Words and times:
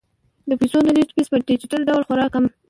د 0.49 0.51
پيسو 0.59 0.77
د 0.83 0.87
لیږد 0.95 1.13
فیس 1.15 1.27
په 1.31 1.37
ډیجیټل 1.49 1.81
ډول 1.89 2.01
خورا 2.07 2.25
کم 2.33 2.43
دی. 2.49 2.53